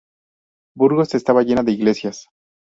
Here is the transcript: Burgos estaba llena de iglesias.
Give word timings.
Burgos 0.75 1.13
estaba 1.13 1.43
llena 1.43 1.61
de 1.61 1.73
iglesias. 1.73 2.25